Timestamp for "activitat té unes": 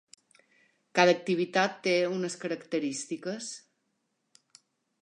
1.17-2.39